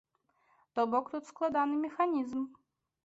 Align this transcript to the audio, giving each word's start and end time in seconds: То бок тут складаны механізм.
То 0.79 0.85
бок 0.95 1.11
тут 1.15 1.29
складаны 1.33 1.75
механізм. 1.85 2.41